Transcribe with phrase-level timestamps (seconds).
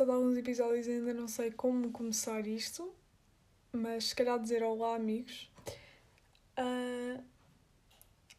[0.00, 2.90] passado alguns episódios e ainda não sei como começar isto,
[3.70, 5.52] mas se calhar dizer olá, amigos.
[6.58, 7.22] Uh...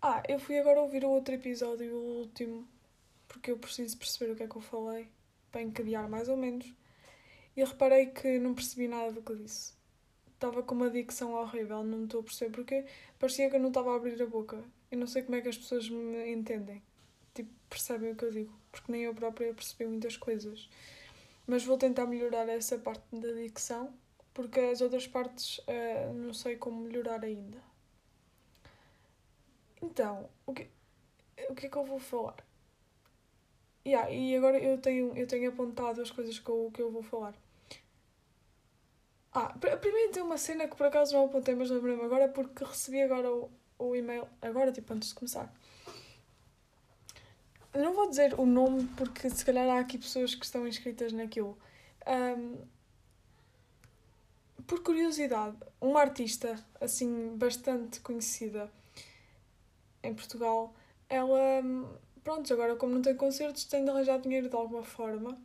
[0.01, 2.67] Ah, eu fui agora ouvir o outro episódio, o último,
[3.27, 5.07] porque eu preciso perceber o que é que eu falei,
[5.51, 6.73] para encadear mais ou menos.
[7.55, 9.73] E reparei que não percebi nada do que disse.
[10.33, 12.85] Estava com uma dicção horrível, não estou a perceber porque
[13.19, 14.63] parecia que eu não estava a abrir a boca.
[14.89, 16.81] Eu não sei como é que as pessoas me entendem.
[17.35, 20.67] Tipo, percebem o que eu digo, porque nem eu própria percebi muitas coisas.
[21.47, 23.93] Mas vou tentar melhorar essa parte da dicção,
[24.33, 27.59] porque as outras partes uh, não sei como melhorar ainda.
[29.81, 30.69] Então, o que,
[31.49, 32.37] o que é que eu vou falar?
[33.85, 37.01] Yeah, e agora eu tenho, eu tenho apontado as coisas que eu, que eu vou
[37.01, 37.33] falar.
[39.33, 43.01] Ah, primeiro tem uma cena que por acaso não apontei, mas lembrei-me agora porque recebi
[43.01, 45.51] agora o, o e-mail, agora tipo antes de começar.
[47.73, 51.57] Não vou dizer o nome porque se calhar há aqui pessoas que estão inscritas naquilo.
[52.05, 52.57] Um,
[54.67, 58.71] por curiosidade, uma artista assim bastante conhecida
[60.03, 60.73] em Portugal,
[61.09, 61.63] ela
[62.23, 65.37] pronto, agora como não tem concertos, tem de arranjar dinheiro de alguma forma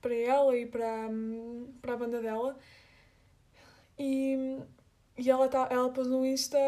[0.00, 1.08] para ela e para,
[1.80, 2.58] para a banda dela.
[3.98, 4.58] E,
[5.16, 6.58] e ela, tá, ela pôs no Insta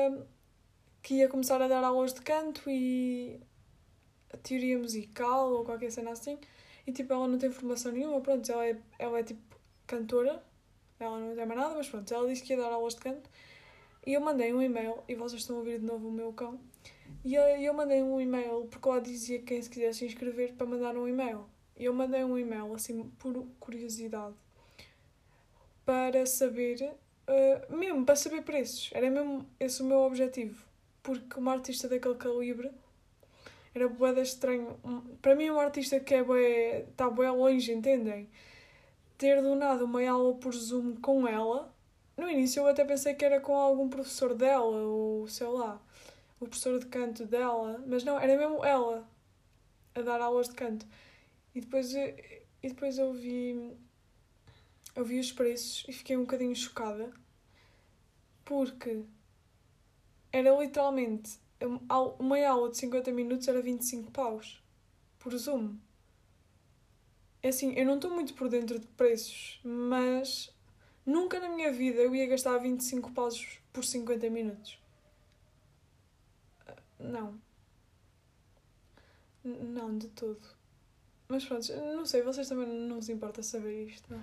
[1.03, 3.41] que ia começar a dar aulas de canto e
[4.39, 6.39] teoria musical ou qualquer cena assim.
[6.87, 9.41] E tipo, ela não tem formação nenhuma, pronto, ela é, ela é tipo
[9.87, 10.43] cantora,
[10.99, 13.31] ela não tem mais nada, mas pronto, ela disse que ia dar aulas de canto.
[14.05, 16.59] E eu mandei um e-mail, e vocês estão a ouvir de novo o meu cão,
[17.25, 20.67] e eu, eu mandei um e-mail, porque lá dizia que quem se quisesse inscrever para
[20.67, 21.45] mandar um e-mail.
[21.77, 24.35] E eu mandei um e-mail, assim, por curiosidade,
[25.85, 26.95] para saber,
[27.29, 28.91] uh, mesmo, para saber preços.
[28.93, 30.65] Era mesmo esse o meu objetivo.
[31.03, 32.71] Porque uma artista daquele calibre
[33.75, 34.79] era boeda estranho.
[35.21, 38.29] Para mim, um artista que é bué, está bué longe, entendem?
[39.17, 41.73] Ter do nada uma aula por Zoom com ela.
[42.17, 45.81] No início eu até pensei que era com algum professor dela, ou sei lá
[46.39, 49.09] o professor de canto dela, mas não, era mesmo ela
[49.95, 50.87] a dar aulas de canto.
[51.55, 53.77] E depois, e depois eu vi,
[54.97, 57.13] eu vi os preços e fiquei um bocadinho chocada
[58.45, 59.05] porque
[60.33, 64.63] era literalmente uma aula de 50 minutos era 25 paus
[65.19, 65.77] por Zoom.
[67.43, 70.55] É assim, eu não estou muito por dentro de preços, mas
[71.05, 74.79] nunca na minha vida eu ia gastar 25 paus por 50 minutos.
[76.99, 77.35] Não.
[79.45, 80.41] Não, de todo.
[81.29, 84.23] Mas pronto, não sei, vocês também não vos importa saber isto, não?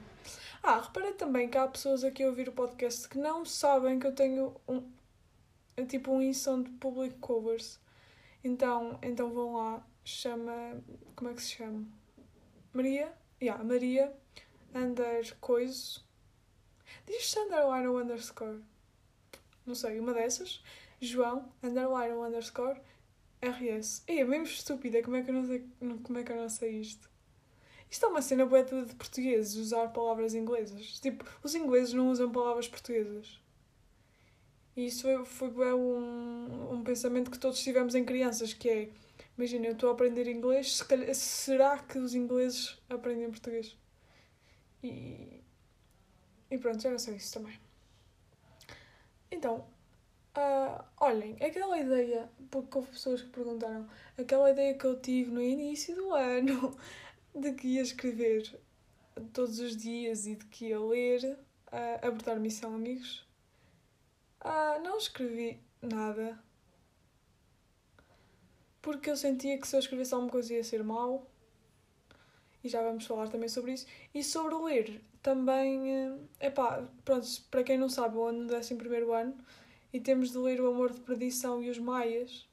[0.61, 4.05] Ah, reparei também que há pessoas aqui a ouvir o podcast que não sabem que
[4.05, 4.83] eu tenho um.
[5.85, 7.79] Tipo um Insom de Public Covers.
[8.43, 10.81] Então, então vão lá, chama.
[11.15, 11.85] Como é que se chama?
[12.73, 13.13] Maria?
[13.41, 14.13] Yeah, Maria
[14.73, 16.05] under coiso.
[17.05, 18.61] Diz underline ou underscore?
[19.65, 20.63] Não sei, uma dessas.
[21.01, 22.79] João, underline ou underscore,
[23.41, 24.03] RS.
[24.07, 25.65] É mesmo estúpida, como é que eu não sei,
[26.03, 27.09] como é que eu não sei isto?
[27.89, 30.99] Isto é uma cena boa de portugueses, usar palavras inglesas.
[30.99, 33.39] Tipo, os ingleses não usam palavras portuguesas.
[34.79, 38.89] E isso foi, foi um, um pensamento que todos tivemos em crianças, que é,
[39.37, 43.77] imagina, eu estou a aprender inglês, se calhar, será que os ingleses aprendem português?
[44.81, 45.43] E,
[46.49, 47.59] e pronto, era só isso também.
[49.29, 49.67] Então,
[50.37, 55.41] Uh, olhem, aquela ideia, porque houve pessoas que perguntaram, aquela ideia que eu tive no
[55.41, 56.77] início do ano
[57.35, 58.57] de que ia escrever
[59.33, 61.37] todos os dias e de que ia ler,
[61.73, 63.27] uh, abortar missão amigos,
[64.43, 66.41] uh, não escrevi nada.
[68.81, 71.29] Porque eu sentia que se eu escrevesse alguma coisa ia ser mau.
[72.63, 73.85] E já vamos falar também sobre isso.
[74.13, 76.19] E sobre ler, também.
[76.39, 78.73] É uh, pá, pronto, para quem não sabe, o ano do 11
[79.13, 79.35] ano
[79.91, 82.47] e temos de ler O Amor de Perdição e Os Maias.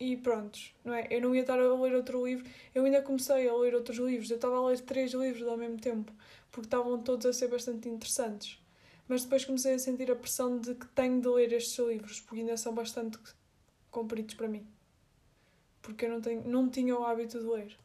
[0.00, 1.08] E prontos, não é?
[1.10, 4.30] Eu não ia estar a ler outro livro, eu ainda comecei a ler outros livros,
[4.30, 6.12] eu estava a ler três livros ao mesmo tempo,
[6.52, 8.60] porque estavam todos a ser bastante interessantes.
[9.08, 12.40] Mas depois comecei a sentir a pressão de que tenho de ler estes livros, porque
[12.40, 13.18] ainda são bastante
[13.90, 14.66] compridos para mim.
[15.80, 17.76] Porque eu não, tenho, não tinha o hábito de ler.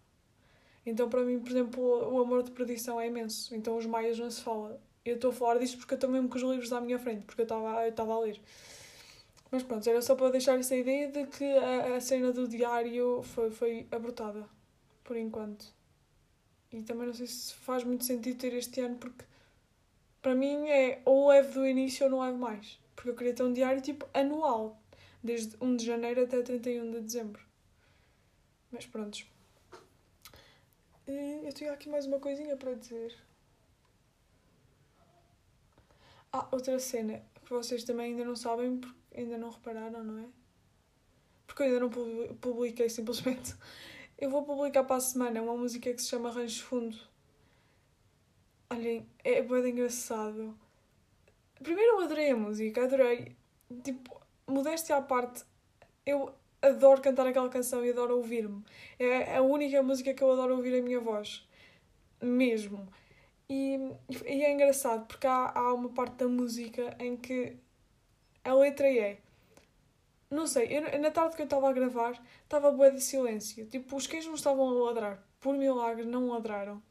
[0.86, 1.82] Então, para mim, por exemplo,
[2.14, 3.56] o amor de perdição é imenso.
[3.56, 4.82] Então, os maias não se fala.
[5.06, 7.26] Eu estou a falar disto porque eu estou mesmo com os livros à minha frente,
[7.26, 8.40] porque eu estava eu a ler.
[9.50, 13.22] Mas pronto, era só para deixar essa ideia de que a, a cena do diário
[13.24, 14.46] foi, foi abortada,
[15.04, 15.66] por enquanto.
[16.72, 19.24] E também não sei se faz muito sentido ter este ano, porque
[20.24, 22.80] para mim é ou levo do início ou não levo mais.
[22.96, 24.82] Porque eu queria ter um diário tipo anual,
[25.22, 27.46] desde 1 de janeiro até 31 de dezembro.
[28.72, 29.20] Mas pronto.
[31.06, 33.14] E eu tenho aqui mais uma coisinha para dizer.
[36.32, 40.28] Ah, outra cena que vocês também ainda não sabem, porque ainda não repararam, não é?
[41.46, 41.90] Porque eu ainda não
[42.38, 43.54] publiquei simplesmente.
[44.18, 46.98] Eu vou publicar para a semana uma música que se chama Rancho Fundo.
[48.74, 50.58] Olhem, é bem engraçado.
[51.62, 53.36] Primeiro eu adorei a música, adorei.
[53.84, 55.44] Tipo, modéstia à parte,
[56.04, 58.64] eu adoro cantar aquela canção e adoro ouvir-me.
[58.98, 61.48] É a única música que eu adoro ouvir a minha voz.
[62.20, 62.92] Mesmo.
[63.48, 63.78] E,
[64.26, 67.56] e é engraçado porque há, há uma parte da música em que
[68.44, 69.20] a letra é.
[70.32, 73.68] Não sei, eu, na tarde que eu estava a gravar, estava boa de silêncio.
[73.68, 75.24] Tipo, os cães não estavam a ladrar.
[75.40, 76.82] Por milagre, não ladraram.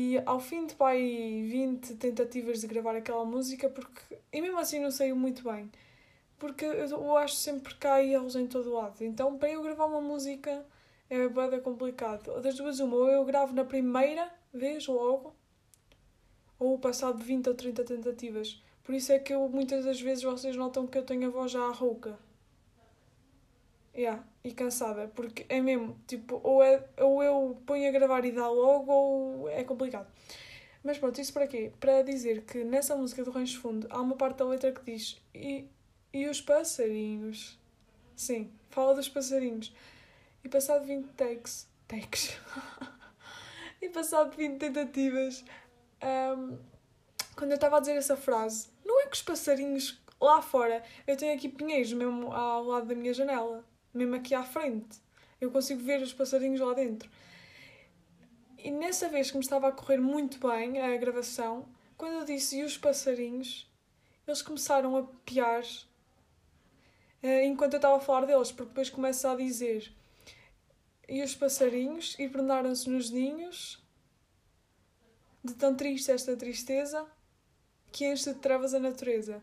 [0.00, 4.16] E ao fim de pai 20 tentativas de gravar aquela música, porque.
[4.32, 5.68] E mesmo assim não saiu muito bem.
[6.38, 9.02] Porque eu acho sempre que há erros em todo lado.
[9.02, 10.64] Então, para eu gravar uma música
[11.10, 12.40] é bem complicado.
[12.40, 15.34] Das duas, uma, ou eu gravo na primeira vez logo,
[16.60, 18.62] ou passado 20 ou 30 tentativas.
[18.84, 21.50] Por isso é que eu, muitas das vezes vocês notam que eu tenho a voz
[21.50, 22.16] já rouca.
[23.98, 28.30] Yeah, e cansada, porque é mesmo, tipo, ou, é, ou eu ponho a gravar e
[28.30, 30.06] dá logo, ou é complicado.
[30.84, 31.72] Mas pronto, isso para quê?
[31.80, 35.20] Para dizer que nessa música do Rancho Fundo há uma parte da letra que diz
[35.34, 35.68] e,
[36.12, 37.58] e os passarinhos.
[38.14, 39.74] Sim, fala dos passarinhos.
[40.44, 41.66] E passado 20 takes.
[41.88, 42.38] Takes.
[43.82, 45.44] e passado 20 tentativas,
[46.38, 46.56] um,
[47.34, 51.16] quando eu estava a dizer essa frase, não é que os passarinhos lá fora, eu
[51.16, 54.98] tenho aqui pinheiros mesmo ao lado da minha janela mesmo aqui à frente.
[55.40, 57.08] Eu consigo ver os passarinhos lá dentro.
[58.58, 62.58] E nessa vez que me estava a correr muito bem a gravação, quando eu disse
[62.58, 63.70] e os passarinhos,
[64.26, 69.36] eles começaram a piar uh, enquanto eu estava a falar deles, porque depois começa a
[69.36, 69.92] dizer
[71.08, 73.82] e os passarinhos hibernaram-se nos ninhos
[75.42, 77.06] de tão triste esta tristeza
[77.90, 79.42] que enche de trevas a natureza.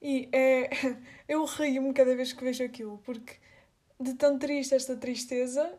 [0.00, 0.70] E é,
[1.28, 3.36] eu rio-me cada vez que vejo aquilo, porque
[4.00, 5.78] de tão triste esta tristeza,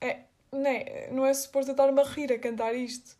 [0.00, 3.16] é, não é, não é suposto eu estar-me a rir a cantar isto.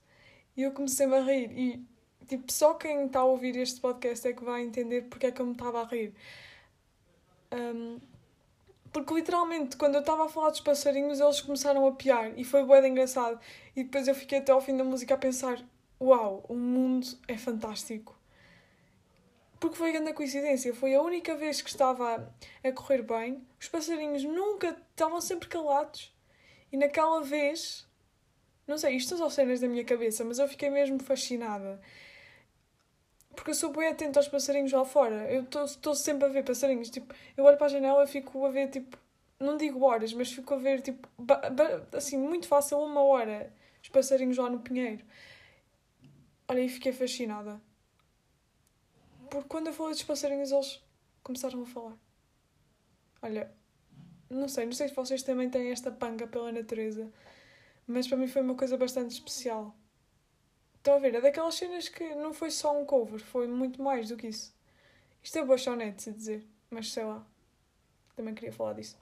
[0.57, 1.51] E eu comecei-me a rir.
[1.53, 1.87] E,
[2.27, 5.41] tipo, só quem está a ouvir este podcast é que vai entender porque é que
[5.41, 6.15] eu me estava a rir.
[7.53, 8.01] Um,
[8.93, 12.65] porque literalmente, quando eu estava a falar dos passarinhos, eles começaram a piar e foi
[12.65, 13.41] bué engraçado.
[13.75, 15.61] E depois eu fiquei até ao fim da música a pensar:
[16.01, 18.17] Uau, o mundo é fantástico
[19.59, 20.75] porque foi grande coincidência.
[20.75, 23.47] Foi a única vez que estava a correr bem.
[23.61, 26.15] Os passarinhos nunca estavam sempre calados.
[26.71, 27.89] E naquela vez,
[28.67, 31.81] não sei, isto são cenas da minha cabeça, mas eu fiquei mesmo fascinada.
[33.35, 35.31] Porque eu sou bem atenta aos passarinhos lá fora.
[35.31, 36.91] Eu estou sempre a ver passarinhos.
[36.91, 38.97] Tipo, eu olho para a janela e fico a ver, tipo,
[39.41, 41.09] não digo horas, mas fico a ver, tipo,
[41.93, 43.53] assim, muito fácil, uma hora,
[43.83, 45.05] os passarinhos lá no pinheiro.
[46.49, 47.61] Olha, e fiquei fascinada.
[49.31, 50.83] Porque quando eu falei dos passarinhos, eles
[51.23, 51.97] começaram a falar.
[53.23, 53.51] Olha,
[54.29, 57.11] não sei, não sei se vocês também têm esta panga pela natureza,
[57.87, 59.75] mas para mim foi uma coisa bastante especial.
[60.77, 61.15] Estão a ver?
[61.15, 64.55] É daquelas cenas que não foi só um cover, foi muito mais do que isso.
[65.23, 67.27] Isto é bochonete, se dizer, mas sei lá.
[68.15, 68.99] Também queria falar disso.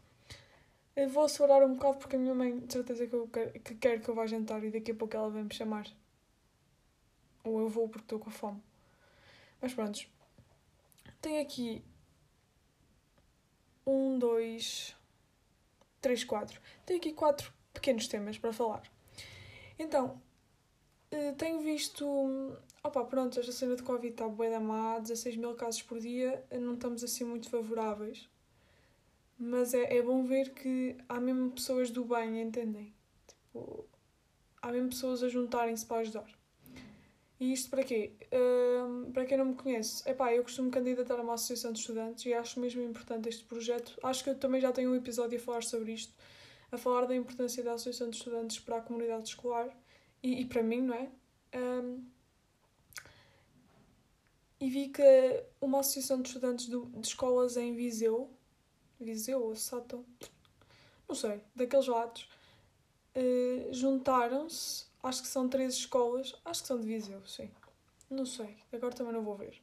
[0.95, 3.75] Eu vou acelerar um bocado porque a minha mãe, de certeza que, eu quero, que
[3.75, 5.87] quer que eu vá jantar e daqui a pouco ela vem me chamar.
[7.43, 8.63] Ou eu vou porque estou com fome.
[9.61, 10.07] Mas pronto.
[11.23, 11.85] Tenho aqui
[13.87, 14.97] um, dois,
[16.01, 16.61] três, quatro.
[16.85, 18.83] Tenho aqui quatro pequenos temas para falar.
[19.79, 20.21] Então,
[21.13, 22.05] eh, tenho visto.
[22.83, 26.45] Opa, pronto, esta cena de Covid está bué da má, 16 mil casos por dia,
[26.51, 28.29] não estamos assim muito favoráveis.
[29.39, 32.93] Mas é, é bom ver que há mesmo pessoas do bem, entendem?
[33.29, 33.87] Tipo,
[34.61, 36.42] há mesmo pessoas a juntarem-se para ajudar.
[37.43, 38.13] E isto para quê?
[38.31, 42.25] Uh, para quem não me conhece, epá, eu costumo candidatar a uma associação de estudantes
[42.25, 43.99] e acho mesmo importante este projeto.
[44.01, 46.15] Acho que eu também já tenho um episódio a falar sobre isto,
[46.71, 49.77] a falar da importância da associação de estudantes para a comunidade escolar
[50.23, 51.11] e, e para mim, não é?
[51.53, 52.07] Um,
[54.61, 55.03] e vi que
[55.61, 58.31] uma associação de estudantes do, de escolas em Viseu,
[59.01, 60.07] Viseu ou Sato,
[61.09, 62.31] não sei, daqueles lados,
[63.17, 66.35] uh, juntaram-se Acho que são três escolas.
[66.45, 67.51] Acho que são de Viseu, sim.
[68.09, 68.57] Não sei.
[68.73, 69.61] Agora também não vou ver.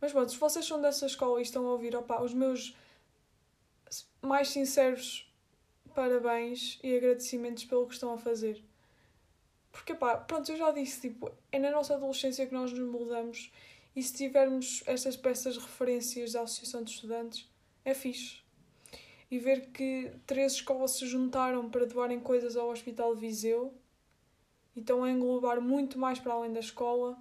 [0.00, 2.74] Mas pronto, se vocês são dessa escola e estão a ouvir, opa, os meus
[4.20, 5.30] mais sinceros
[5.94, 8.62] parabéns e agradecimentos pelo que estão a fazer.
[9.70, 13.52] Porque, pá, pronto, eu já disse, tipo, é na nossa adolescência que nós nos moldamos
[13.94, 17.48] e se tivermos estas peças de referências da Associação de Estudantes,
[17.84, 18.40] é fixe.
[19.30, 23.72] E ver que três escolas se juntaram para doarem coisas ao Hospital Viseu
[24.74, 27.18] e estão a englobar muito mais para além da escola.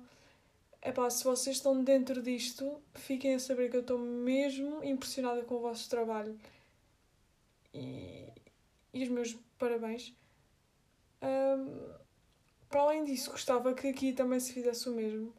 [0.81, 5.55] Epá, se vocês estão dentro disto, fiquem a saber que eu estou mesmo impressionada com
[5.55, 6.37] o vosso trabalho.
[7.73, 8.27] E,
[8.93, 10.13] e os meus parabéns.
[11.21, 11.93] Um,
[12.67, 15.33] para além disso, gostava que aqui também se fizesse o mesmo.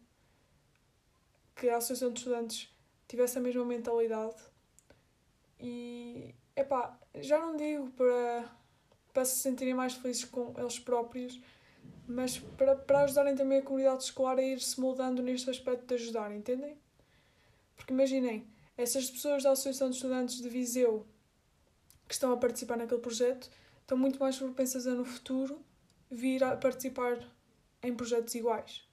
[1.56, 2.72] Que a Associação de Estudantes
[3.08, 4.36] tivesse a mesma mentalidade.
[5.58, 8.50] E, epá, já não digo para,
[9.12, 11.40] para se sentirem mais felizes com eles próprios,
[12.12, 16.30] mas para, para ajudarem também a comunidade escolar a ir-se moldando neste aspecto de ajudar,
[16.30, 16.76] entendem?
[17.74, 21.06] Porque imaginem, essas pessoas da Associação de Estudantes de Viseu
[22.06, 23.50] que estão a participar naquele projeto
[23.80, 25.64] estão muito mais propensas a no futuro
[26.10, 27.18] vir a participar
[27.82, 28.86] em projetos iguais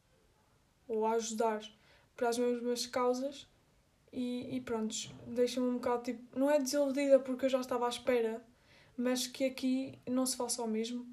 [0.87, 1.61] ou a ajudar
[2.15, 3.47] para as mesmas causas
[4.11, 4.95] e, e pronto,
[5.27, 8.43] deixa-me um bocado tipo, não é desiludida porque eu já estava à espera,
[8.97, 11.05] mas que aqui não se faça o mesmo.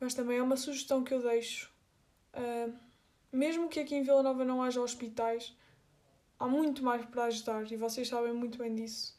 [0.00, 1.72] Mas também é uma sugestão que eu deixo.
[2.34, 2.72] Uh,
[3.32, 5.56] mesmo que aqui em Vila Nova não haja hospitais,
[6.38, 9.18] há muito mais para ajudar e vocês sabem muito bem disso.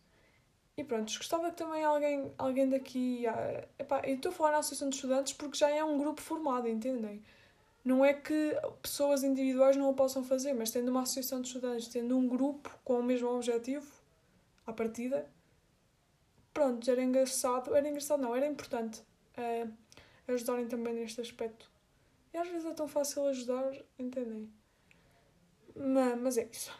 [0.77, 3.25] E pronto, gostava que também alguém, alguém daqui.
[3.27, 6.21] Uh, epá, eu estou a falar na Associação de Estudantes porque já é um grupo
[6.21, 7.23] formado, entendem?
[7.83, 11.87] Não é que pessoas individuais não o possam fazer, mas tendo uma associação de estudantes,
[11.87, 13.85] tendo um grupo com o mesmo objetivo,
[14.65, 15.29] à partida,
[16.53, 17.75] pronto, era engraçado.
[17.75, 19.01] Era engraçado, não, era importante
[19.37, 19.71] uh,
[20.27, 21.69] ajudarem também neste aspecto.
[22.33, 24.51] E às vezes é tão fácil ajudar, entendem?
[25.75, 26.71] Mas, mas é isso.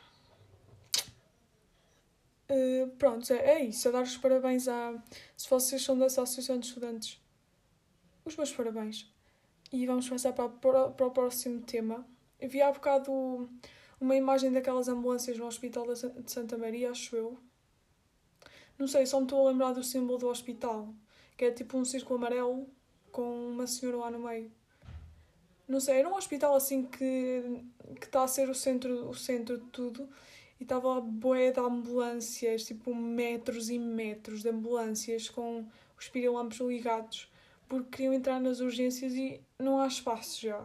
[2.50, 3.88] Uh, pronto, é, é isso.
[3.88, 5.02] É dar os parabéns a.
[5.36, 7.22] Se vocês são dessa Associação de Estudantes,
[8.24, 9.12] os meus parabéns.
[9.72, 12.06] E vamos passar para, para, para o próximo tema.
[12.40, 13.50] Eu vi há bocado
[14.00, 17.40] uma imagem daquelas ambulâncias no Hospital de Santa Maria, acho eu.
[18.78, 20.94] Não sei, só me estou a lembrar do símbolo do hospital,
[21.38, 22.70] que é tipo um círculo amarelo
[23.16, 24.52] com uma senhora lá no meio.
[25.66, 27.64] Não sei, era um hospital assim que
[28.02, 30.10] está a ser o centro, o centro de tudo
[30.60, 35.66] e estava lá boé de ambulâncias, tipo metros e metros de ambulâncias com
[35.98, 37.32] os pirilampos ligados
[37.68, 40.64] porque queriam entrar nas urgências e não há espaço já.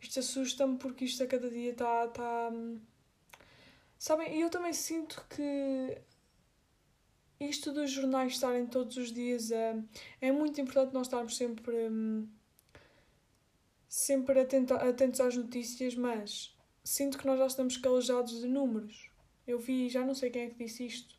[0.00, 2.08] Isto assusta-me porque isto a cada dia está.
[2.08, 2.52] Tá...
[3.98, 5.98] Sabem, e eu também sinto que
[7.48, 9.82] isto dos jornais estarem todos os dias a.
[10.20, 11.88] É muito importante nós estarmos sempre.
[11.88, 12.28] Hum,
[13.94, 19.08] sempre atento, atentos às notícias, mas sinto que nós já estamos calejados de números.
[19.46, 21.14] Eu vi, já não sei quem é que disse isto,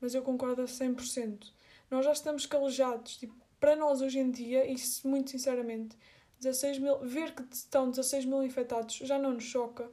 [0.00, 1.52] mas eu concordo a 100%.
[1.90, 3.16] Nós já estamos calejados.
[3.16, 5.96] Tipo, para nós hoje em dia, e muito sinceramente,
[6.38, 9.90] 16 mil, ver que estão 16 mil infectados já não nos choca.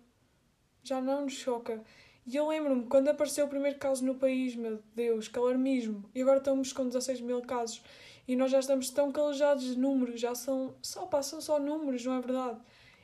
[0.84, 1.84] Já não nos choca.
[2.32, 6.10] E eu lembro-me, quando apareceu o primeiro caso no país, meu Deus, que alarmismo.
[6.16, 7.84] E agora estamos com 16 mil casos.
[8.26, 12.06] E nós já estamos tão calejados de números, já são só, pá, são só números,
[12.06, 12.62] não é verdade?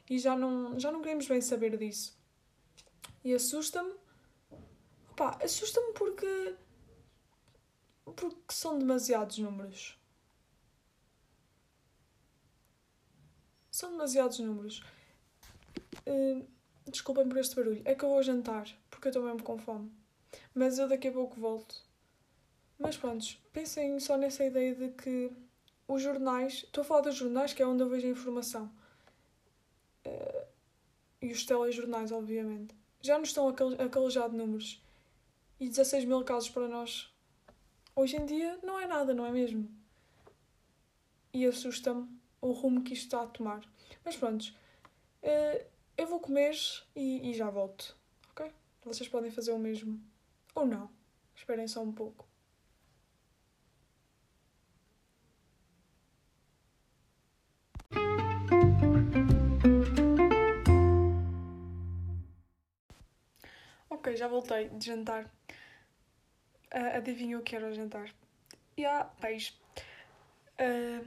[0.10, 2.17] E já não, já não queremos bem saber disso.
[3.22, 3.93] E assusta-me.
[5.17, 6.55] Pá, assusta-me porque.
[8.05, 10.00] porque são demasiados números.
[13.69, 14.81] São demasiados números.
[16.07, 16.48] Uh,
[16.89, 17.81] desculpem por este barulho.
[17.84, 18.65] É que eu vou jantar,
[18.98, 19.92] porque eu estou mesmo com fome.
[20.56, 21.75] Mas eu daqui a pouco volto.
[22.80, 25.32] Mas pronto, pensem só nessa ideia de que
[25.88, 26.63] os jornais.
[26.63, 28.72] Estou a falar dos jornais, que é onde eu vejo a informação.
[30.04, 30.48] Uh,
[31.22, 32.75] e os telejornais, obviamente.
[33.00, 34.84] Já nos estão a calejar de números.
[35.60, 37.13] E 16 mil casos para nós.
[37.96, 39.70] Hoje em dia não é nada, não é mesmo?
[41.32, 42.08] E assusta-me
[42.42, 43.62] o rumo que isto está a tomar.
[44.04, 44.51] Mas pronto,
[45.22, 46.56] uh, eu vou comer
[46.96, 47.97] e, e já volto?
[48.88, 50.01] Vocês podem fazer o mesmo.
[50.56, 50.89] Ou não.
[51.36, 52.25] Esperem só um pouco.
[63.89, 65.25] Ok, já voltei de jantar.
[66.74, 68.10] Uh, adivinha o que era o jantar?
[68.77, 69.53] E há peixe.
[70.53, 71.06] Uh,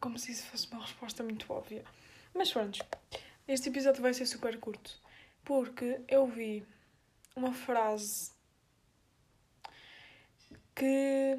[0.00, 1.84] como se isso fosse uma resposta muito óbvia.
[2.34, 2.84] Mas pronto,
[3.46, 5.03] este episódio vai ser super curto.
[5.44, 6.66] Porque eu vi
[7.36, 8.32] uma frase
[10.74, 11.36] que,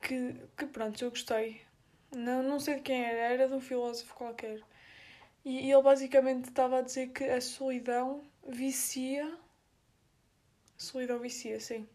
[0.00, 1.62] que, que pronto, eu gostei.
[2.14, 4.62] Não, não sei de quem era, era de um filósofo qualquer.
[5.44, 9.38] E, e ele basicamente estava a dizer que a solidão vicia.
[10.76, 11.88] Solidão vicia, sim.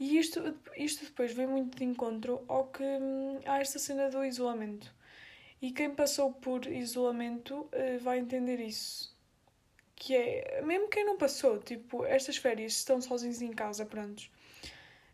[0.00, 0.40] E isto,
[0.76, 4.94] isto depois vem muito de encontro ao que hum, há esta cena do isolamento.
[5.60, 9.17] E quem passou por isolamento uh, vai entender isso.
[9.98, 14.30] Que é, mesmo quem não passou, tipo, estas férias estão sozinhos em casa, prontos.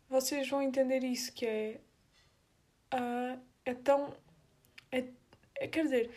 [0.08, 1.80] Vocês vão entender isso, que é.
[2.94, 4.14] Uh, é tão.
[4.92, 5.04] É,
[5.56, 6.10] É, quer dizer,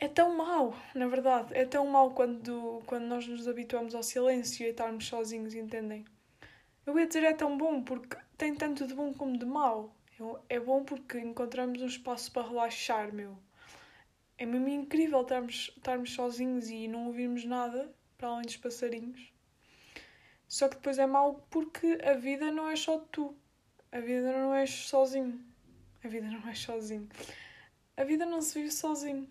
[0.00, 1.54] é tão mau, na verdade.
[1.54, 6.04] É tão mau quando, quando nós nos habituamos ao silêncio e a estarmos sozinhos, entendem?
[6.86, 9.94] Eu ia dizer é tão bom porque tem tanto de bom como de mau.
[10.48, 13.38] É bom porque encontramos um espaço para relaxar, meu.
[14.38, 19.32] É mesmo incrível estarmos, estarmos sozinhos e não ouvirmos nada para além dos passarinhos.
[20.46, 23.36] Só que depois é mau porque a vida não é só tu.
[23.90, 25.44] A vida não é sozinho.
[26.04, 27.08] A vida não é sozinho.
[27.96, 29.28] A vida não se vive sozinho.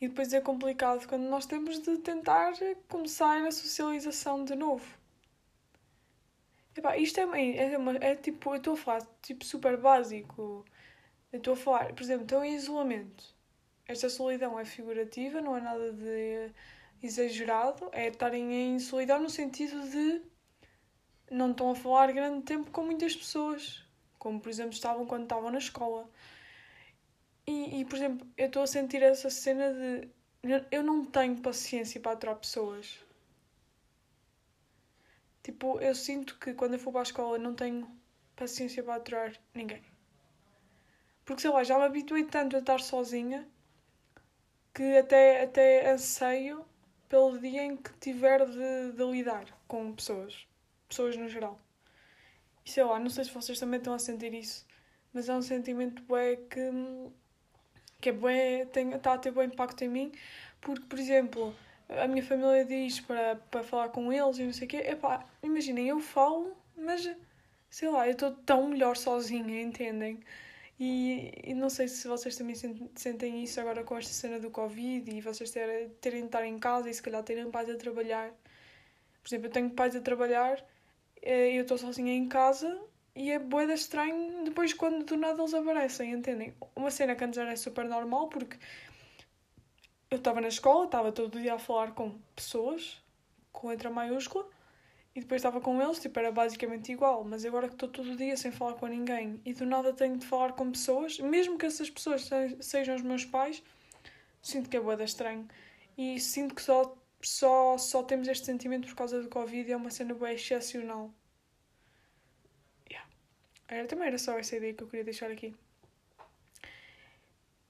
[0.00, 2.52] E depois é complicado quando nós temos de tentar
[2.88, 4.86] começar a socialização de novo.
[6.76, 10.64] Epá, isto é, é, uma, é tipo, eu estou a falar tipo super básico.
[11.32, 13.24] Estou a falar, por exemplo, estão em isolamento.
[13.86, 16.52] Esta solidão é figurativa, não é nada de
[17.02, 17.88] exagerado.
[17.92, 20.22] É estarem em solidão no sentido de
[21.30, 23.84] não estão a falar grande tempo com muitas pessoas.
[24.18, 26.08] Como, por exemplo, estavam quando estavam na escola.
[27.46, 30.08] E, e por exemplo, eu estou a sentir essa cena de.
[30.70, 32.98] Eu não tenho paciência para aturar pessoas.
[35.42, 37.88] Tipo, eu sinto que quando eu for para a escola não tenho
[38.36, 39.82] paciência para aturar ninguém.
[41.28, 43.46] Porque sei lá, já me habituei tanto a estar sozinha
[44.72, 46.64] que até, até anseio
[47.06, 50.46] pelo dia em que tiver de, de lidar com pessoas.
[50.88, 51.60] Pessoas no geral.
[52.64, 54.66] E sei lá, não sei se vocês também estão a sentir isso,
[55.12, 56.70] mas é um sentimento bué que,
[58.00, 60.12] que é bué, tem, está a ter bom impacto em mim,
[60.62, 61.54] porque, por exemplo,
[61.90, 64.78] a minha família diz para, para falar com eles e não sei o quê.
[64.78, 67.06] Epá, imaginem, eu falo, mas
[67.68, 70.20] sei lá, eu estou tão melhor sozinha, entendem?
[70.78, 72.54] E, e não sei se vocês também
[72.94, 76.58] sentem isso agora com esta cena do Covid e vocês terem, terem de estar em
[76.58, 78.30] casa e se calhar terem pais a trabalhar.
[79.22, 80.64] Por exemplo, eu tenho pais a trabalhar
[81.20, 82.80] eh, e eu estou sozinha em casa
[83.14, 86.54] e é boeda estranho depois quando do nada eles aparecem, entendem?
[86.76, 88.56] Uma cena que antes era super normal porque
[90.10, 93.02] eu estava na escola, estava todo dia a falar com pessoas,
[93.52, 94.48] com letra maiúscula,
[95.18, 98.36] e depois estava com eles, tipo, era basicamente igual, mas agora que estou todo dia
[98.36, 101.90] sem falar com ninguém e do nada tenho de falar com pessoas, mesmo que essas
[101.90, 103.60] pessoas sejam os meus pais,
[104.40, 105.48] sinto que é boeda estranho.
[105.96, 109.76] E sinto que só, só, só temos este sentimento por causa do Covid e é
[109.76, 111.12] uma cena boa excepcional.
[112.88, 113.10] Yeah.
[113.66, 115.52] Era, também era só essa ideia que eu queria deixar aqui.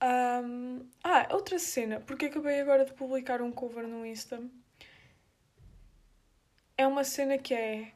[0.03, 4.39] Um, ah, outra cena, porque acabei agora de publicar um cover no Insta.
[6.79, 7.91] É uma cena que é.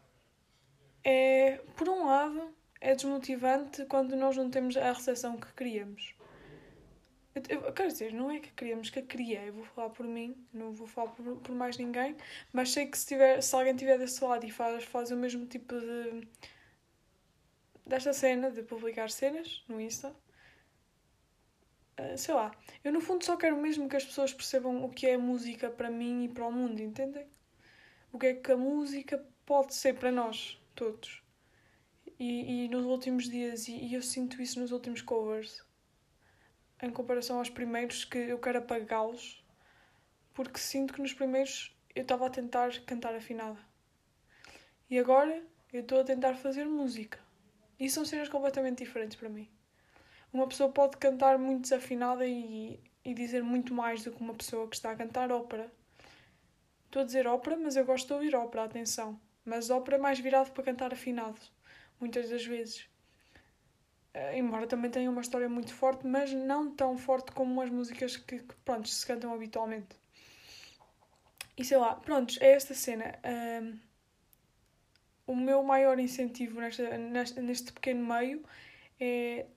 [1.06, 6.14] É, por um lado, é desmotivante quando nós não temos a recepção que queríamos.
[7.34, 9.48] Eu, eu, quero dizer, não é que queríamos, que a criei.
[9.48, 12.18] Eu vou falar por mim, não vou falar por, por mais ninguém,
[12.52, 15.46] mas sei que se, tiver, se alguém estiver desse lado e faz, faz o mesmo
[15.46, 16.28] tipo de.
[17.88, 20.14] desta cena, de publicar cenas no Insta,
[21.96, 22.52] ah, sei lá,
[22.84, 25.90] eu no fundo só quero mesmo que as pessoas percebam o que é música para
[25.90, 27.26] mim e para o mundo, entendem?
[28.14, 31.22] O que é que a música pode ser para nós, todos.
[32.18, 35.62] E, e nos últimos dias, e, e eu sinto isso nos últimos covers,
[36.82, 39.44] em comparação aos primeiros, que eu quero apagá-los,
[40.34, 43.60] porque sinto que nos primeiros eu estava a tentar cantar afinada.
[44.90, 47.20] E agora eu estou a tentar fazer música.
[47.78, 49.50] E são cenas completamente diferentes para mim
[50.34, 54.68] uma pessoa pode cantar muito desafinada e, e dizer muito mais do que uma pessoa
[54.68, 55.72] que está a cantar ópera.
[56.94, 59.20] Estou a dizer ópera, mas eu gosto de ouvir ópera, atenção.
[59.44, 61.42] Mas ópera mais virado para cantar afinado,
[62.00, 62.82] muitas das vezes.
[64.14, 68.16] Uh, embora também tenha uma história muito forte, mas não tão forte como as músicas
[68.16, 69.96] que, que pronto, se cantam habitualmente.
[71.58, 73.20] E sei lá, pronto, é esta cena.
[75.26, 78.46] O meu maior incentivo nesta, neste pequeno meio
[79.00, 79.48] é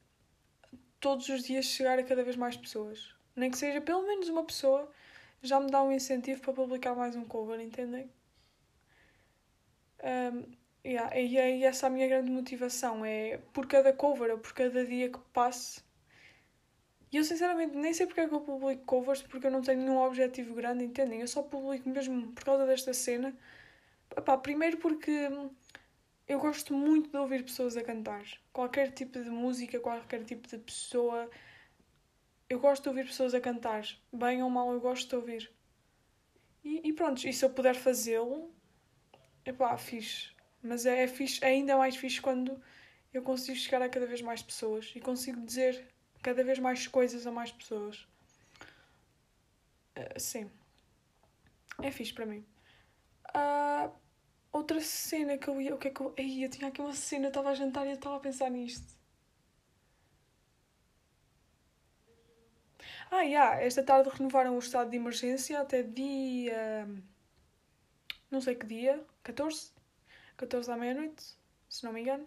[0.98, 3.14] todos os dias chegar a cada vez mais pessoas.
[3.36, 4.90] Nem que seja pelo menos uma pessoa,
[5.42, 8.10] já me dá um incentivo para publicar mais um cover, entendem?
[10.02, 10.44] Um,
[10.84, 14.84] yeah, e é essa a minha grande motivação, é por cada cover ou por cada
[14.84, 15.84] dia que passe.
[17.12, 19.80] E eu sinceramente nem sei porque é que eu publico covers, porque eu não tenho
[19.80, 21.20] nenhum objetivo grande, entendem?
[21.20, 23.34] Eu só publico mesmo por causa desta cena.
[24.16, 25.30] Epá, primeiro porque
[26.28, 28.24] eu gosto muito de ouvir pessoas a cantar.
[28.52, 31.30] Qualquer tipo de música, qualquer tipo de pessoa.
[32.48, 33.84] Eu gosto de ouvir pessoas a cantar.
[34.12, 35.52] Bem ou mal, eu gosto de ouvir.
[36.64, 38.52] E, e pronto, e se eu puder fazê-lo,
[39.44, 40.30] é pá, fixe.
[40.62, 42.60] Mas é, é fixe, é ainda mais fixe quando
[43.12, 45.86] eu consigo chegar a cada vez mais pessoas e consigo dizer
[46.22, 48.06] cada vez mais coisas a mais pessoas.
[49.96, 50.50] Uh, sim.
[51.82, 52.44] É fixe para mim.
[53.34, 53.90] Uh,
[54.56, 55.74] Outra cena que eu ia.
[55.74, 56.14] O que é que eu.
[56.18, 58.50] Aí, eu tinha aqui uma cena, eu estava a jantar e eu estava a pensar
[58.50, 58.95] nisto.
[63.10, 66.88] Ah, yeah, esta tarde renovaram o estado de emergência até dia.
[68.30, 69.04] Não sei que dia.
[69.22, 69.70] 14?
[70.36, 71.24] 14 à meia-noite,
[71.68, 72.26] se não me engano.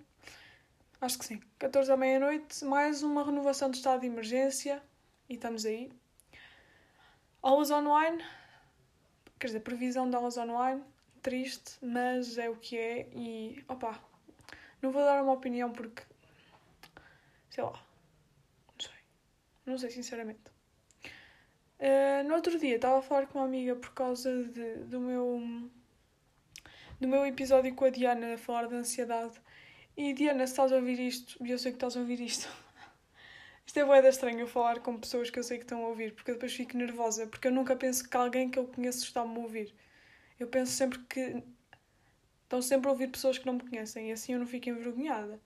[1.02, 1.42] Acho que sim.
[1.60, 4.82] 14 à meia-noite, mais uma renovação do estado de emergência.
[5.30, 5.92] E estamos aí.
[7.42, 8.24] Aulas online.
[9.38, 10.84] Quer dizer, previsão de aulas online.
[11.22, 13.10] Triste, mas é o que é.
[13.14, 14.00] E, opa,
[14.82, 16.04] não vou dar uma opinião porque.
[17.50, 17.86] Sei lá.
[18.68, 19.00] Não sei.
[19.66, 20.59] Não sei, sinceramente.
[21.80, 25.70] Uh, no outro dia estava a falar com uma amiga por causa de, do meu
[27.00, 29.40] do meu episódio com a Diana a falar de ansiedade.
[29.96, 32.50] E Diana, se estás a ouvir isto, e eu sei que estás a ouvir isto,
[33.66, 36.14] isto é boeda estranho eu falar com pessoas que eu sei que estão a ouvir,
[36.14, 39.36] porque eu depois fico nervosa, porque eu nunca penso que alguém que eu conheço está-me
[39.38, 39.74] a ouvir.
[40.40, 41.44] Eu penso sempre que
[42.44, 45.40] estão sempre a ouvir pessoas que não me conhecem e assim eu não fico envergonhada.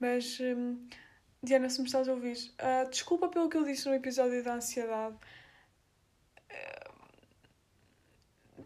[0.00, 0.86] Mas, hum,
[1.42, 4.54] Diana, se me estás a ouvir, uh, desculpa pelo que eu disse no episódio da
[4.54, 5.16] ansiedade.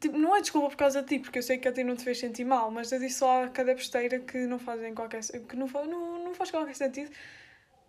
[0.01, 1.95] Tipo, não é desculpa por causa de ti, porque eu sei que a ti não
[1.97, 5.21] te fez sentir mal, mas eu disse só a cada besteira que não fazem qualquer
[5.23, 7.11] que não, não, não faz qualquer sentido.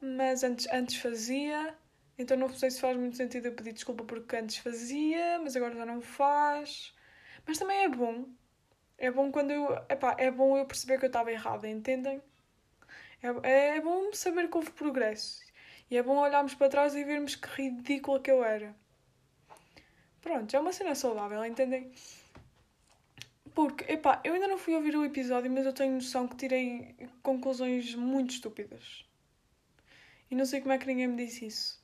[0.01, 1.75] Mas antes, antes fazia,
[2.17, 5.75] então não sei se faz muito sentido eu pedir desculpa porque antes fazia, mas agora
[5.75, 6.93] já não faz.
[7.47, 8.25] Mas também é bom.
[8.97, 9.73] É bom quando eu.
[9.89, 12.21] Epá, é bom eu perceber que eu estava errada, entendem?
[13.43, 15.41] É, é bom saber que houve progresso.
[15.89, 18.75] E é bom olharmos para trás e vermos que ridícula que eu era.
[20.23, 21.91] Pronto, é uma cena saudável, entendem?
[23.53, 26.95] Porque, epá, eu ainda não fui ouvir o episódio, mas eu tenho noção que tirei
[27.21, 29.05] conclusões muito estúpidas.
[30.31, 31.83] E não sei como é que ninguém me disse isso.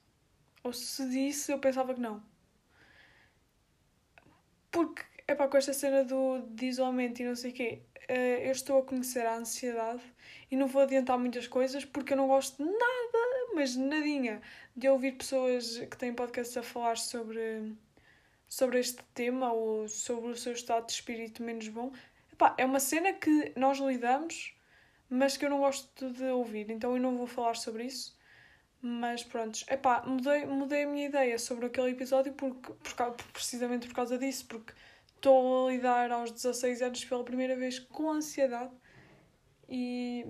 [0.64, 2.24] Ou se disse, eu pensava que não.
[4.72, 8.52] Porque, epá, com esta cena do, de isolamento e não sei o quê, eh, eu
[8.52, 10.02] estou a conhecer a ansiedade
[10.50, 14.42] e não vou adiantar muitas coisas porque eu não gosto de nada, mas nadinha,
[14.76, 17.76] de ouvir pessoas que têm podcasts a falar sobre
[18.50, 21.94] sobre este tema ou sobre o seu estado de espírito menos bom.
[22.34, 24.56] Epá, é uma cena que nós lidamos,
[25.08, 28.18] mas que eu não gosto de ouvir, então eu não vou falar sobre isso.
[28.82, 33.94] Mas pronto, epá, mudei, mudei a minha ideia sobre aquele episódio porque, por, precisamente por
[33.94, 34.74] causa disso, porque
[35.16, 38.72] estou a lidar aos 16 anos pela primeira vez com ansiedade
[39.68, 40.26] e,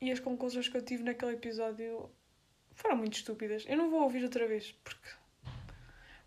[0.00, 2.10] e as conclusões que eu tive naquele episódio
[2.72, 3.64] foram muito estúpidas.
[3.68, 5.08] Eu não vou ouvir outra vez porque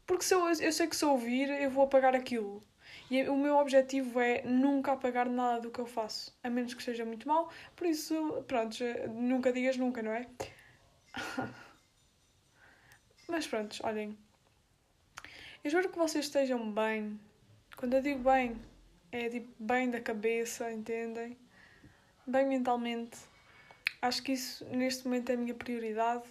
[0.06, 2.64] porque se eu, eu sei que se eu ouvir, eu vou apagar aquilo.
[3.10, 6.82] E o meu objetivo é nunca apagar nada do que eu faço, a menos que
[6.82, 7.52] seja muito mal.
[7.76, 8.78] Por isso, pronto,
[9.10, 10.28] nunca digas nunca, não é?
[13.28, 14.18] Mas pronto, olhem.
[15.64, 17.20] Eu espero que vocês estejam bem.
[17.78, 18.56] Quando eu digo bem,
[19.12, 21.38] é tipo bem da cabeça, entendem?
[22.26, 23.18] Bem mentalmente.
[24.02, 26.28] Acho que isso neste momento é a minha prioridade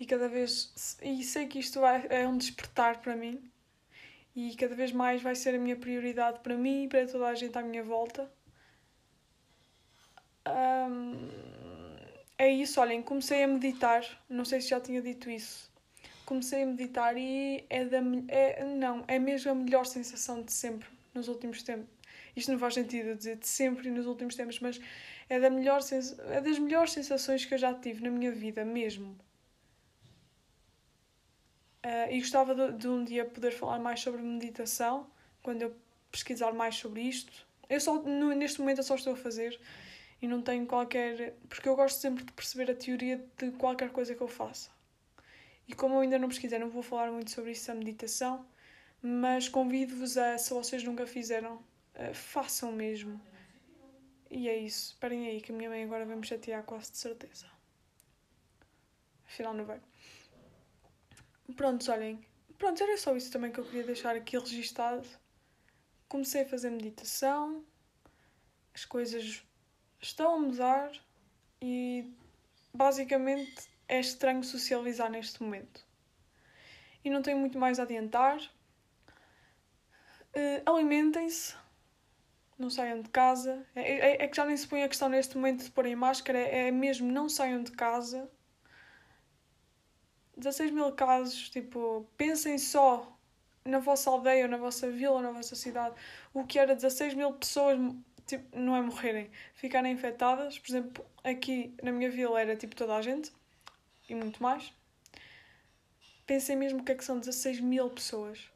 [0.00, 3.50] e cada vez e sei que isto vai, é um despertar para mim
[4.34, 7.34] e cada vez mais vai ser a minha prioridade para mim e para toda a
[7.34, 8.30] gente à minha volta.
[10.46, 11.28] Um,
[12.38, 15.68] é isso, olhem, comecei a meditar, não sei se já tinha dito isso.
[16.24, 20.88] Comecei a meditar e é da é, não, é mesmo a melhor sensação de sempre
[21.12, 21.88] nos últimos tempos.
[22.36, 24.80] Isto não faz sentido dizer de sempre e nos últimos tempos, mas
[25.28, 25.80] é, da melhor,
[26.30, 29.18] é das melhores sensações que eu já tive na minha vida mesmo
[31.88, 35.06] Uh, e gostava de, de, um dia poder falar mais sobre meditação,
[35.42, 35.74] quando eu
[36.12, 37.46] pesquisar mais sobre isto.
[37.66, 39.58] Eu só, no, neste momento eu só estou a fazer
[40.20, 41.32] e não tenho qualquer.
[41.48, 44.68] Porque eu gosto sempre de perceber a teoria de qualquer coisa que eu faça.
[45.66, 48.46] E como eu ainda não pesquisei, não vou falar muito sobre isso, a meditação,
[49.00, 51.56] mas convido-vos a, se vocês nunca fizeram,
[51.94, 53.18] uh, façam mesmo.
[54.30, 54.92] E é isso.
[54.92, 57.46] Esperem aí, que a minha mãe agora vai me chatear quase de certeza.
[59.26, 59.80] Afinal, não vai.
[61.56, 62.20] Prontos, olhem.
[62.58, 65.08] Pronto, era só isso também que eu queria deixar aqui registado.
[66.08, 67.64] Comecei a fazer meditação,
[68.74, 69.44] as coisas
[70.00, 70.90] estão a mudar
[71.60, 72.12] e
[72.72, 75.86] basicamente é estranho socializar neste momento.
[77.04, 78.38] E não tenho muito mais a adiantar.
[80.34, 81.54] Uh, Alimentem-se,
[82.58, 83.66] não saiam de casa.
[83.74, 86.38] É, é, é, que já nem se põe a questão neste momento de porem máscara,
[86.38, 88.30] é, é mesmo não saiam de casa
[90.38, 93.12] 16 mil casos, tipo, pensem só
[93.64, 95.94] na vossa aldeia, na vossa vila, na vossa cidade,
[96.32, 97.78] o que era 16 mil pessoas,
[98.26, 100.58] tipo, não é morrerem, ficarem infectadas.
[100.58, 103.32] Por exemplo, aqui na minha vila era tipo toda a gente
[104.08, 104.72] e muito mais.
[106.26, 108.50] Pensem mesmo o que é que são 16 mil pessoas.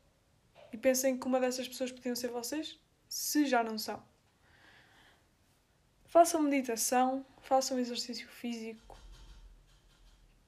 [0.72, 4.02] E pensem que uma dessas pessoas podiam ser vocês, se já não são.
[6.06, 8.91] Façam meditação, façam exercício físico,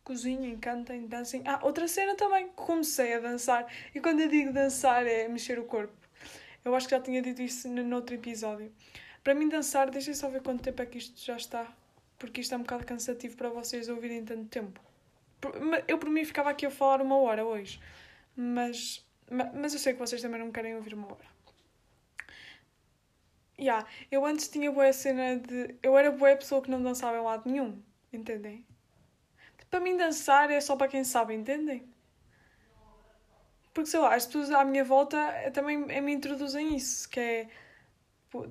[0.04, 1.42] cozinhem, cantem, dancem.
[1.46, 3.66] Ah, outra cena também, comecei a dançar.
[3.94, 5.94] E quando eu digo dançar é mexer o corpo.
[6.64, 8.70] Eu acho que já tinha dito isso no outro episódio.
[9.22, 11.66] Para mim, dançar, deixem só ver quanto tempo é que isto já está.
[12.18, 14.80] Porque isto é um bocado cansativo para vocês ouvirem tanto tempo.
[15.88, 17.80] Eu, por mim, ficava aqui a falar uma hora hoje.
[18.36, 21.34] Mas, mas eu sei que vocês também não querem ouvir uma hora.
[23.58, 25.76] Yeah, eu antes tinha boa cena de.
[25.82, 27.80] Eu era boa pessoa que não dançava em lado nenhum.
[28.12, 28.64] Entendem?
[29.74, 31.84] Para mim, dançar é só para quem sabe, entendem?
[33.72, 35.18] Porque sei lá, as pessoas à minha volta
[35.52, 37.48] também me introduzem isso, que é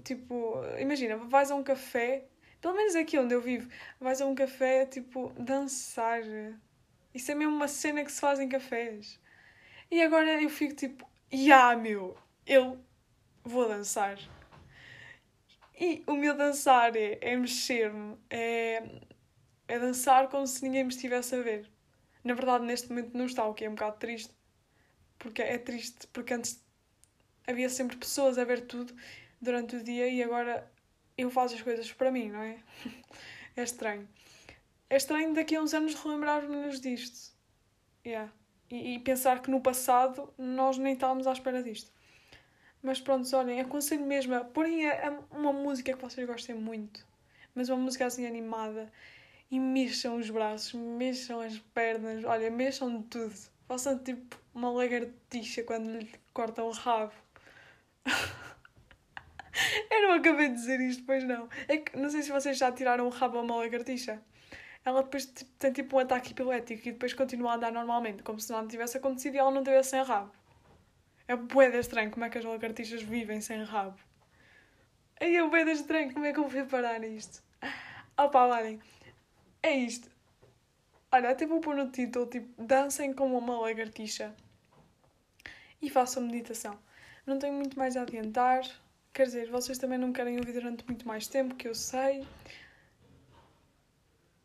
[0.04, 2.26] tipo, imagina, vais a um café,
[2.60, 3.70] pelo menos aqui onde eu vivo,
[4.02, 6.24] vais a um café, tipo, dançar.
[7.14, 9.18] Isso é mesmo uma cena que se faz em cafés.
[9.90, 12.78] E agora eu fico tipo, ya meu, eu
[13.46, 14.20] vou dançar.
[15.80, 18.84] E o meu dançar é, é mexer-me, é,
[19.68, 21.70] é dançar como se ninguém me estivesse a ver.
[22.24, 24.34] Na verdade, neste momento não está, o que é um bocado triste.
[25.20, 26.62] Porque é triste, porque antes
[27.48, 28.94] havia sempre pessoas a ver tudo
[29.42, 30.70] durante o dia e agora
[31.18, 32.58] eu faço as coisas para mim, não é?
[33.56, 34.08] é estranho.
[34.90, 37.34] É estranho daqui a uns anos relembrar-nos disto.
[38.06, 38.32] Yeah.
[38.70, 41.92] E, e, pensar que no passado nós nem estávamos à espera disto.
[42.82, 44.82] Mas pronto, olhem, aconselho mesmo a porem
[45.32, 47.06] uma música que vocês gostem muito,
[47.56, 48.92] mas uma música assim animada
[49.54, 53.36] e mexam os braços, mexam as pernas, olha, mexam de tudo.
[53.68, 57.14] Façam tipo uma lagartixa quando lhe cortam o rabo.
[59.92, 61.48] Eu não acabei de dizer isto, pois não.
[61.68, 64.20] É que não sei se vocês já tiraram o rabo a uma lagartixa.
[64.84, 68.40] Ela depois tipo, tem tipo um ataque epilético e depois continua a andar normalmente, como
[68.40, 70.32] se nada tivesse acontecido e ela não tivesse sem rabo.
[71.28, 74.00] É bué estranho como é que as lagartixas vivem sem rabo.
[75.22, 77.44] Aí é bué estranho, como é que eu vou parar nisto?
[78.18, 78.80] Opa, olhem,
[79.64, 80.12] é isto.
[81.12, 84.36] Olha, até vou pôr no título, tipo, dancem como uma lagartixa.
[85.82, 86.78] E façam meditação.
[87.26, 88.64] Não tenho muito mais a adiantar.
[89.14, 92.22] Quer dizer, vocês também não querem ouvir durante muito mais tempo, que eu sei.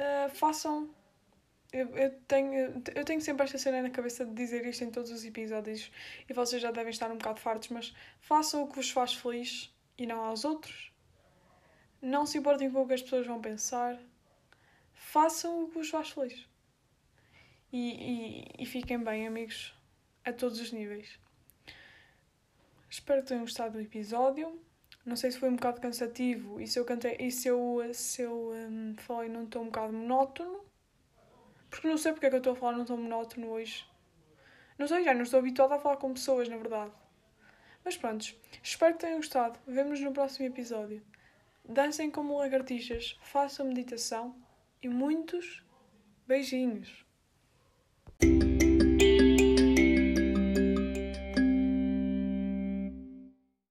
[0.01, 0.89] Uh, façam
[1.73, 5.11] eu, eu, tenho, eu tenho sempre esta cena na cabeça de dizer isto em todos
[5.11, 5.91] os episódios
[6.29, 9.71] e vocês já devem estar um bocado fartos, mas façam o que vos faz feliz
[9.99, 10.93] e não aos outros.
[12.01, 13.99] Não se importem com o que as pessoas vão pensar.
[14.99, 16.47] Façam o que vos faz feliz.
[17.73, 17.79] E,
[18.59, 19.75] e, e fiquem bem, amigos,
[20.25, 21.19] a todos os níveis.
[22.91, 24.61] Espero que tenham gostado do episódio.
[25.07, 28.23] Não sei se foi um bocado cansativo e se eu cantei e se eu, se
[28.23, 30.61] eu um, falei num tom um bocado monótono.
[31.71, 33.87] Porque não sei porque é que eu estou a falar num tom monótono hoje.
[34.77, 36.93] Não sei, já não estou habituada a falar com pessoas, na verdade.
[37.85, 39.59] Mas pronto, espero que tenham gostado.
[39.67, 41.03] Vemo-nos no próximo episódio.
[41.65, 44.35] Dancem como lagartixas, façam meditação
[44.83, 45.65] e muitos
[46.27, 47.08] beijinhos.